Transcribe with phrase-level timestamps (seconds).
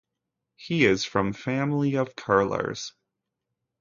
[0.55, 2.93] He is from family of curlers.